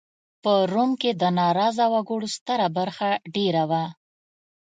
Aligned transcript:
په 0.43 0.53
روم 0.71 0.91
کې 1.01 1.11
د 1.21 1.23
ناراضه 1.39 1.85
وګړو 1.93 2.27
ستره 2.35 2.67
برخه 2.77 3.09
دېره 3.35 3.63
وه 3.69 3.85